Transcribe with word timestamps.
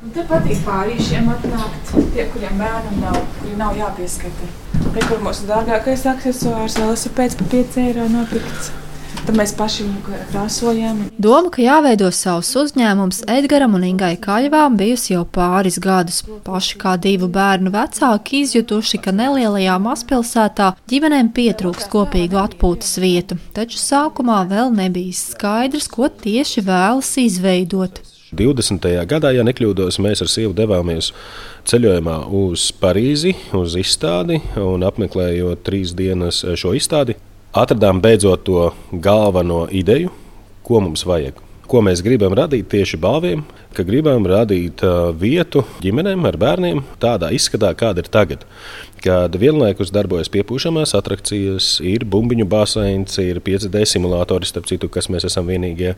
Un 0.00 0.12
te 0.16 0.22
patīk 0.24 0.62
pārīšiem 0.64 1.26
atnākt 1.28 1.90
tie, 2.14 2.24
kuriem 2.32 2.54
bērnam 2.56 3.00
nav, 3.02 3.16
kuri 3.36 3.56
nav 3.58 3.74
jāpieskata. 3.76 4.46
Te, 4.94 5.02
kur 5.04 5.18
mūsu 5.20 5.44
dārgākais 5.44 6.06
aksesuārs 6.08 6.78
velosipēds 6.80 7.36
pa 7.36 7.48
5 7.52 7.76
eiro 7.82 8.06
nopirkts. 8.08 8.70
Tad 9.26 9.36
mēs 9.36 9.52
paši 9.58 9.84
krāsojam. 10.32 11.02
Doma, 11.20 11.50
ka 11.52 11.60
jāveido 11.60 12.08
savs 12.16 12.48
uzņēmums 12.56 13.26
Edgaram 13.28 13.76
un 13.76 13.84
Ingai 13.90 14.14
Kaļvām 14.24 14.78
bijusi 14.80 15.12
jau 15.12 15.26
pāris 15.28 15.76
gadus. 15.84 16.22
Paši 16.46 16.78
kā 16.80 16.94
divu 16.96 17.28
bērnu 17.34 17.68
vecāki 17.74 18.40
izjutuši, 18.46 19.02
ka 19.04 19.12
nelielajā 19.12 19.74
mazpilsētā 19.84 20.70
ģimenēm 20.88 21.28
pietrūkst 21.36 21.92
kopīgu 21.92 22.40
atpūtas 22.40 22.96
vietu, 23.04 23.36
taču 23.52 23.76
sākumā 23.82 24.46
vēl 24.48 24.72
nebija 24.80 25.18
skaidrs, 25.20 25.90
ko 25.92 26.08
tieši 26.08 26.64
vēlas 26.64 27.12
izveidot. 27.20 28.00
20. 28.30 28.86
gadā, 29.10 29.32
ja 29.34 29.42
nekļūdos, 29.46 29.98
mēs 30.02 30.22
ar 30.22 30.30
sievu 30.30 30.54
devāmies 30.54 31.10
ceļojumā 31.66 32.16
uz 32.40 32.68
Parīzi, 32.78 33.34
uz 33.58 33.74
izstādi 33.80 34.38
un 34.60 34.86
apmeklējot 34.86 35.64
trīs 35.66 35.94
dienas 35.98 36.44
šo 36.44 36.76
izstādi. 36.78 37.18
Atradām 37.50 37.98
beidzot 38.02 38.46
to 38.46 38.70
galveno 38.92 39.64
ideju, 39.74 40.14
ko 40.62 40.84
mums 40.86 41.02
vajag. 41.06 41.49
Ko 41.70 41.78
mēs 41.86 42.00
gribam 42.02 42.34
radīt 42.34 42.66
tieši 42.72 42.98
balviem, 42.98 43.44
ka 43.76 43.84
gribam 43.86 44.24
radīt 44.26 44.82
vietu 45.20 45.62
ģimenēm 45.84 46.24
ar 46.26 46.38
bērniem 46.40 46.80
tādā 46.98 47.28
izskatā, 47.36 47.70
kāda 47.78 48.02
ir 48.02 48.10
tagad 48.10 48.42
kad 49.00 49.36
vienlaikus 49.40 49.88
darbojas 49.94 50.28
piepūšamās 50.32 50.92
attrakcijas, 50.98 51.78
ir 51.80 52.04
bumbiņu 52.04 52.46
baseins, 52.50 53.16
ir 53.22 53.40
5D 53.44 53.86
simulatori, 53.88 54.48
starp 54.48 54.68
citu, 54.68 54.90
kas 54.92 55.08
mēs 55.12 55.24
esam 55.30 55.48
vienīgie 55.48 55.94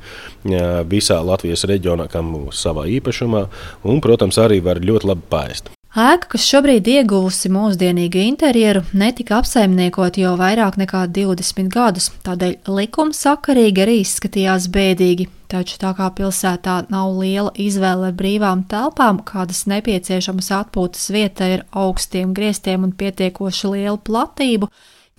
visā 0.91 1.19
Latvijas 1.27 1.67
reģionā, 1.67 2.09
kam 2.13 2.33
savā 2.55 2.87
īpašumā, 2.99 3.47
un, 3.83 4.03
protams, 4.05 4.39
arī 4.39 4.61
var 4.65 4.79
ļoti 4.83 5.11
labi 5.13 5.31
paēst. 5.33 5.73
Ēka, 5.93 6.31
kas 6.33 6.47
šobrīd 6.49 6.87
ieguvusi 6.89 7.51
mūsdienīgu 7.53 8.23
interjeru, 8.23 8.81
netika 8.97 9.43
apsaimniekot 9.43 10.17
jau 10.23 10.39
vairāk 10.41 10.79
nekā 10.81 11.03
20 11.19 11.69
gadus, 11.75 12.09
tādēļ 12.25 12.55
likuma 12.79 13.13
sakarīgi 13.13 13.85
arī 13.85 13.99
izskatījās 14.01 14.71
bēdīgi. 14.73 15.29
Taču 15.53 15.75
tā 15.77 15.91
kā 15.93 16.07
pilsētā 16.17 16.79
nav 16.89 17.11
liela 17.19 17.51
izvēle 17.61 18.09
brīvām 18.17 18.63
telpām, 18.71 19.19
kādas 19.29 19.67
nepieciešamas 19.69 20.49
atpūtas 20.63 21.11
vieta 21.13 21.45
ir 21.53 21.65
augstiem 21.77 22.31
griestiem 22.33 22.87
un 22.87 22.95
pietiekoši 22.97 23.73
lielu 23.75 23.99
platību, 24.01 24.71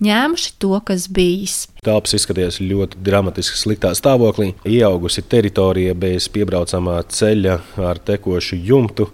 ņēmuši 0.02 0.50
to, 0.58 0.72
kas 0.90 1.06
bijis. 1.06 1.54
Telpas 1.86 2.16
izskatījās 2.18 2.58
ļoti 2.58 2.98
dramatiski 3.06 3.60
sliktā 3.60 3.92
stāvoklī. 3.94 4.56
Ieaugusi 4.66 5.22
teritorija 5.22 5.94
bez 5.94 6.26
piebraucamā 6.34 6.98
ceļa 7.14 7.60
ar 7.92 8.02
tekošu 8.02 8.58
jumtu 8.58 9.06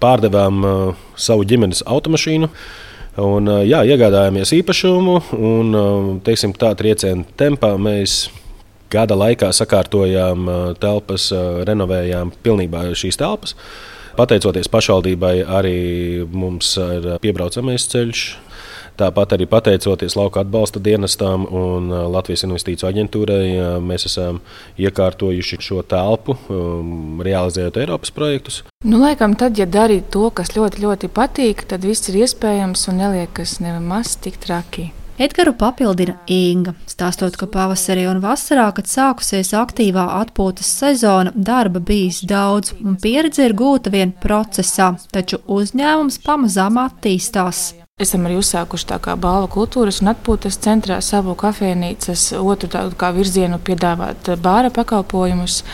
pārdevām 0.00 0.64
uh, 0.64 1.06
savu 1.12 1.44
ģimenes 1.44 1.84
automašīnu. 1.84 2.48
Un, 3.20 3.52
uh, 3.52 3.60
jā, 3.68 3.84
iegādājāmies 3.84 4.56
īpašumu, 4.62 5.20
un 5.36 5.76
uh, 5.76 6.12
teiksim, 6.24 6.56
tā 6.56 6.72
trieciena 6.78 7.28
tempā 7.36 7.74
mēs 7.76 8.22
gada 8.92 9.16
laikā 9.18 9.52
sakārtojām 9.54 10.50
telpas, 10.82 11.30
renovējām 11.68 12.32
pilnībā 12.42 12.88
šīs 12.98 13.20
telpas. 13.20 13.54
Pateicoties 14.18 14.70
pašvaldībai, 14.72 15.36
arī 15.46 15.78
mums 16.26 16.74
ir 16.80 17.14
piebraucamais 17.22 17.86
ceļš 17.92 18.24
Tāpat 18.98 19.36
arī 19.36 19.46
pateicoties 19.46 20.16
lauka 20.18 20.42
atbalsta 20.42 20.80
dienestam 20.82 21.44
un 21.54 21.92
Latvijas 22.10 22.42
investīciju 22.48 22.88
aģentūrai, 22.88 23.44
mēs 23.84 24.08
esam 24.10 24.40
iekārtojuši 24.80 25.60
šo 25.62 25.84
telpu, 25.86 26.34
realizējot 27.22 27.78
Eiropas 27.84 28.14
projektus. 28.14 28.64
Nu, 28.82 28.98
laikam, 29.04 29.38
tad, 29.38 29.58
ja 29.58 29.68
dari 29.70 30.00
to, 30.02 30.26
kas 30.34 30.56
ļoti, 30.56 30.82
ļoti 30.82 31.14
patīk, 31.14 31.68
tad 31.70 31.86
viss 31.86 32.10
ir 32.10 32.24
iespējams 32.24 32.88
un 32.90 33.02
neliekas 33.04 33.60
nemaz 33.62 34.16
tik 34.18 34.40
traki. 34.42 34.90
Edgars 35.18 35.56
papildina 35.58 36.12
Inga, 36.30 36.76
stāstot, 36.86 37.34
ka 37.34 37.48
pavasarī 37.50 38.04
un 38.06 38.20
vasarā, 38.22 38.68
kad 38.76 38.86
sākusies 38.86 39.48
aktīvā 39.58 40.04
atpūtas 40.20 40.68
sezona, 40.78 41.32
darba 41.34 41.82
bijis 41.82 42.20
daudz 42.22 42.70
un 42.78 42.94
pieredze 43.02 43.48
ir 43.48 43.56
gūta 43.58 43.90
vien 43.90 44.12
procesā, 44.22 44.92
taču 45.10 45.40
uzņēmums 45.50 46.20
pamazām 46.22 46.78
attīstās. 46.84 47.72
Esam 47.98 48.28
arī 48.28 48.36
uzsākuši 48.38 48.86
tā 48.92 49.00
kā 49.02 49.16
balva 49.18 49.48
kultūras 49.50 49.98
un 50.04 50.12
atpūtas 50.12 50.60
centrā 50.62 51.00
savu 51.02 51.34
kafejnīcas 51.40 52.28
otru 52.38 52.70
tādu 52.70 52.94
kā 53.00 53.10
virzienu 53.16 53.58
piedāvāt 53.58 54.30
bāra 54.38 54.70
pakalpojumus. 54.70 55.64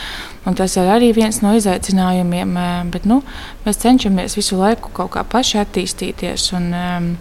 Un 0.48 0.56
tas 0.56 0.78
ir 0.80 0.88
arī 0.88 1.12
viens 1.12 1.42
no 1.44 1.52
izaicinājumiem, 1.52 2.56
eh, 2.56 2.72
bet 2.96 3.04
nu, 3.04 3.20
mēs 3.68 3.84
cenšamies 3.84 4.40
visu 4.40 4.56
laiku 4.56 4.88
kaut 4.96 5.12
kā 5.18 5.28
paši 5.36 5.60
attīstīties. 5.66 6.48
Un, 6.56 6.72
um, 6.72 7.14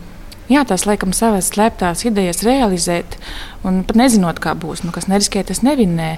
jā, 0.51 0.63
tās 0.67 0.85
laikam 0.87 1.13
savas 1.15 1.51
slēptās 1.53 2.03
idejas 2.07 2.43
realizēt, 2.45 3.17
un 3.67 3.81
pat 3.87 3.99
nezinot, 3.99 4.41
kā 4.43 4.55
būs. 4.59 4.83
Nu, 4.85 4.93
kas 4.95 5.07
neriskē, 5.11 5.43
tas 5.47 5.63
nevinnē. 5.65 6.17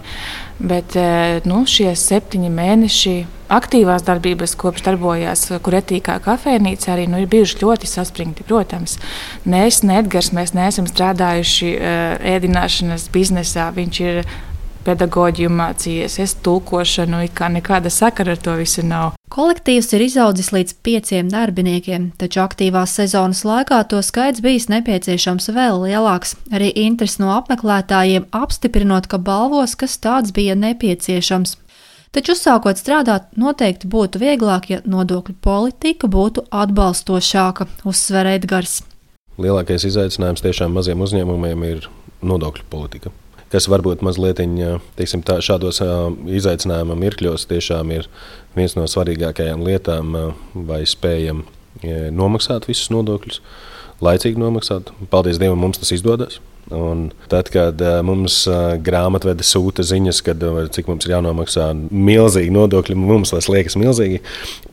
Bet 0.60 0.96
e, 1.00 1.42
nu, 1.50 1.64
šie 1.70 1.92
septiņi 2.00 2.52
mēneši 2.54 3.16
aktīvās 3.56 4.06
darbības, 4.08 4.56
kopš 4.58 4.86
darbojās 4.88 5.46
kuretīkā 5.66 6.18
kafejnīcā, 6.26 6.96
arī 6.96 7.06
nu, 7.12 7.22
ir 7.22 7.30
bijuši 7.32 7.62
ļoti 7.62 7.90
saspringti. 7.90 8.48
Protams, 8.48 8.98
ne 9.46 9.66
es, 9.68 9.84
ne 9.86 10.00
Edgars, 10.02 10.32
mēs 10.36 10.56
neesam 10.58 10.90
strādājuši 10.90 11.72
e, 11.76 11.96
ēdināšanas 12.36 13.10
biznesā. 13.14 13.70
Viņš 13.76 14.02
ir 14.06 14.24
pedagoģiju 14.86 15.50
mācījies, 15.50 16.20
es 16.22 16.36
tulkošanu, 16.46 17.24
kā 17.34 17.50
nekāda 17.54 17.94
sakara 17.94 18.36
ar 18.36 18.42
to 18.42 18.58
visu 18.60 18.86
nav. 18.86 19.16
Kolektīvs 19.36 19.90
ir 19.98 20.04
izaudzis 20.06 20.54
līdz 20.56 20.78
pieciem 20.86 21.28
darbiniekiem, 21.28 22.06
taču 22.16 22.40
aktīvās 22.40 22.94
sezonas 22.96 23.42
laikā 23.44 23.82
to 23.92 24.00
skaits 24.00 24.40
bijis 24.40 24.70
nepieciešams 24.72 25.50
vēl 25.52 25.82
lielāks. 25.82 26.38
Arī 26.56 26.70
interesi 26.86 27.20
no 27.20 27.34
apmeklētājiem 27.34 28.30
apstiprinot, 28.32 29.10
ka 29.12 29.20
balvos 29.20 29.74
kas 29.82 29.98
tāds 30.00 30.32
bija 30.32 30.56
nepieciešams. 30.56 31.58
Taču 32.16 32.32
uzsākot 32.32 32.80
strādāt, 32.80 33.28
noteikti 33.36 33.92
būtu 33.92 34.24
vieglāk, 34.24 34.70
ja 34.72 34.80
nodokļu 34.88 35.36
politika 35.44 36.08
būtu 36.08 36.46
atbalstošāka, 36.56 37.68
uzsver 37.84 38.32
Edgars. 38.38 38.86
Lielākais 39.36 39.84
izaicinājums 39.92 40.48
tiešām 40.48 40.80
maziem 40.80 41.04
uzņēmumiem 41.04 41.68
ir 41.74 41.92
nodokļu 42.24 42.70
politika 42.72 43.12
kas 43.54 43.68
varbūt 43.72 44.04
mazliet 44.06 44.42
teiksim, 44.98 45.24
tā, 45.26 45.38
šādos 45.44 45.82
izaicinājuma 46.40 46.98
mirkļos 47.00 47.48
tiešām 47.52 47.94
ir 47.96 48.10
viens 48.56 48.76
no 48.78 48.88
svarīgākajām 48.90 49.64
lietām, 49.66 50.18
vai 50.68 50.84
spējam 50.88 51.44
nomaksāt 52.16 52.68
visus 52.70 52.92
nodokļus, 52.94 53.42
laicīgi 54.04 54.42
nomaksāt. 54.42 54.92
Paldies 55.12 55.40
Dievam, 55.42 55.62
mums 55.62 55.82
tas 55.82 55.94
izdodas. 55.96 56.40
Un 56.74 57.12
tad, 57.30 57.52
kad 57.54 57.82
mums 58.08 58.40
grāmatvede 58.82 59.46
sūta 59.46 59.84
ziņas, 59.86 60.22
kad, 60.26 60.42
cik 60.74 60.88
mums 60.90 61.06
ir 61.06 61.14
jānomaksā 61.14 61.68
milzīgi 61.92 62.54
nodokļi, 62.56 62.96
mums 62.98 63.36
tas 63.36 63.52
liekas 63.54 63.78
milzīgi 63.78 64.24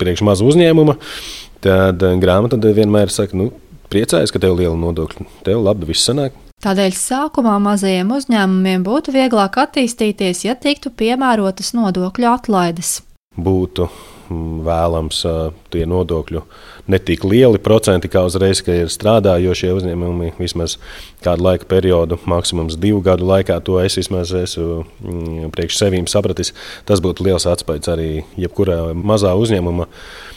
priekš 0.00 0.22
mazu 0.24 0.48
uzņēmumu, 0.48 0.96
tad 1.66 2.00
grāmatvede 2.22 2.72
vienmēr 2.80 3.12
saka, 3.12 3.36
nu, 3.36 3.50
priecājas, 3.92 4.32
ka 4.32 4.40
tev 4.40 4.56
ir 4.56 4.64
liela 4.64 4.78
nodokļa. 4.80 5.28
Tev 5.44 5.60
labi 5.66 5.90
viss 5.92 6.08
sanāk. 6.08 6.38
Tādēļ 6.62 6.92
sākumā 6.94 7.56
mazajiem 7.58 8.12
uzņēmumiem 8.14 8.84
būtu 8.86 9.10
vieglāk 9.16 9.56
attīstīties, 9.58 10.44
ja 10.46 10.54
tiktu 10.54 10.92
piemērotas 10.94 11.72
nodokļu 11.74 12.28
atlaides. 12.30 13.00
Būtu 13.34 13.88
mm, 13.88 14.60
vēlams 14.68 15.24
tie 15.74 15.82
nodokļu 15.90 16.44
ne 16.92 17.02
tik 17.02 17.26
lieli 17.26 17.58
procenti 17.58 18.06
kā 18.12 18.22
uzreiz, 18.28 18.62
ka 18.62 18.78
ir 18.78 18.94
strādājošie 18.94 19.72
uzņēmumi 19.74 20.36
vismaz 20.38 20.76
kādu 21.26 21.48
laika 21.48 21.66
periodu, 21.66 22.20
maksimums 22.30 22.78
divu 22.78 23.02
gadu 23.02 23.26
laikā. 23.26 23.58
To 23.66 23.82
es 23.82 23.98
vismaz 23.98 24.30
esmu 24.30 24.84
mm, 24.84 25.52
priekš 25.56 25.82
sevīm 25.82 26.06
sapratis. 26.06 26.54
Tas 26.86 27.02
būtu 27.02 27.26
liels 27.26 27.48
atspējs 27.50 27.90
arī 27.90 28.10
jebkurā 28.38 28.92
mazā 28.94 29.34
uzņēmuma 29.34 29.90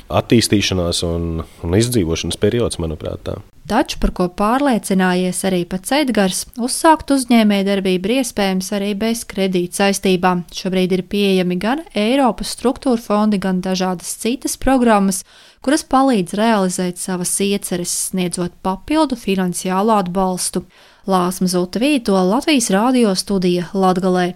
attīstīšanās 0.10 1.06
un, 1.06 1.44
un 1.62 1.84
izdzīvošanas 1.86 2.42
periods, 2.42 2.82
manuprāt. 2.82 3.22
Tā. 3.30 3.44
Taču, 3.66 3.98
par 3.98 4.12
ko 4.14 4.28
pārliecinājies 4.30 5.40
arī 5.50 5.64
pats 5.66 5.90
Edgars, 5.98 6.44
uzsākt 6.62 7.10
uzņēmējdarbību 7.16 8.12
ir 8.12 8.20
iespējams 8.20 8.68
arī 8.78 8.92
bez 9.02 9.24
kredīt 9.26 9.74
saistībām. 9.80 10.44
Šobrīd 10.54 10.94
ir 10.94 11.02
pieejami 11.10 11.58
gan 11.58 11.82
Eiropas 11.98 12.54
struktūra 12.54 13.02
fondi, 13.02 13.42
gan 13.42 13.64
dažādas 13.66 14.14
citas 14.22 14.54
programmas, 14.62 15.24
kuras 15.66 15.82
palīdz 15.82 16.38
realizēt 16.38 17.02
savas 17.02 17.34
ieceres, 17.42 17.90
sniedzot 18.12 18.54
papildu 18.62 19.18
finansiālu 19.18 19.98
atbalstu. 19.98 20.68
Lāsma 21.10 21.50
Zutavīto 21.50 22.22
Latvijas 22.22 22.70
radio 22.70 23.18
studija 23.18 23.72
Latgalē. 23.74 24.36